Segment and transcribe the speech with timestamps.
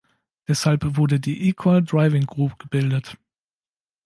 [0.47, 3.19] Deshalb wurde die eCall Driving Group gebildet.